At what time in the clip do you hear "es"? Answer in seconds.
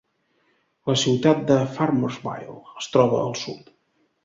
2.83-2.91